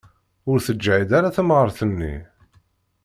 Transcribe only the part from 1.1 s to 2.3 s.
ara temrart-nni.